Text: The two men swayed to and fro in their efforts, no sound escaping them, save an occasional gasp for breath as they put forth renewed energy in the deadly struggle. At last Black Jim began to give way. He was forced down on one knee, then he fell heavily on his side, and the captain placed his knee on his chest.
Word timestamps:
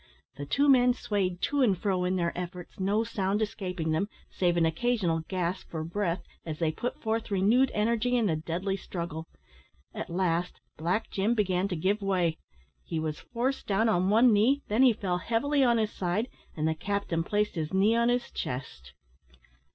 The 0.35 0.47
two 0.47 0.67
men 0.67 0.95
swayed 0.95 1.43
to 1.43 1.61
and 1.61 1.77
fro 1.77 2.05
in 2.05 2.15
their 2.15 2.35
efforts, 2.35 2.79
no 2.79 3.03
sound 3.03 3.39
escaping 3.39 3.91
them, 3.91 4.09
save 4.31 4.57
an 4.57 4.65
occasional 4.65 5.19
gasp 5.27 5.69
for 5.69 5.83
breath 5.83 6.23
as 6.43 6.57
they 6.57 6.71
put 6.71 6.99
forth 6.99 7.29
renewed 7.29 7.69
energy 7.75 8.15
in 8.17 8.25
the 8.25 8.35
deadly 8.35 8.75
struggle. 8.77 9.27
At 9.93 10.09
last 10.09 10.59
Black 10.75 11.11
Jim 11.11 11.35
began 11.35 11.67
to 11.67 11.75
give 11.75 12.01
way. 12.01 12.39
He 12.83 12.97
was 12.97 13.19
forced 13.19 13.67
down 13.67 13.87
on 13.89 14.09
one 14.09 14.33
knee, 14.33 14.63
then 14.69 14.81
he 14.81 14.91
fell 14.91 15.19
heavily 15.19 15.63
on 15.63 15.77
his 15.77 15.91
side, 15.91 16.29
and 16.57 16.67
the 16.67 16.73
captain 16.73 17.23
placed 17.23 17.53
his 17.53 17.71
knee 17.71 17.95
on 17.95 18.09
his 18.09 18.31
chest. 18.31 18.93